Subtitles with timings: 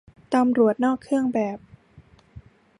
[0.33, 1.57] ตำรวจนอกเครื่องแบบ